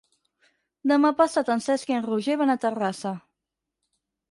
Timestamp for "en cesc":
1.57-1.93